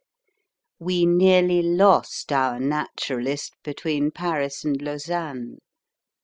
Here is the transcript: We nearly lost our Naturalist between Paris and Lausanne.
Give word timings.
We 0.79 1.05
nearly 1.05 1.61
lost 1.61 2.31
our 2.31 2.59
Naturalist 2.59 3.53
between 3.63 4.09
Paris 4.09 4.63
and 4.65 4.81
Lausanne. 4.81 5.59